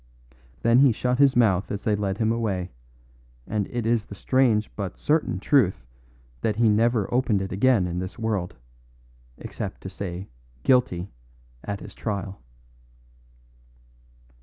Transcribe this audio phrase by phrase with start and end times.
[0.63, 2.71] Then he shut his mouth as they led him away,
[3.45, 5.85] and it is the strange but certain truth
[6.41, 8.55] that he never opened it again in this world,
[9.37, 10.27] except to say
[10.63, 11.11] "Guilty"
[11.63, 12.41] at his trial.